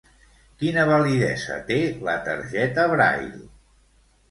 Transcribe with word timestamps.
Quina 0.63 0.85
validesa 0.91 1.59
té 1.69 1.77
la 2.09 2.17
targeta 2.31 2.89
Braile? 2.95 3.47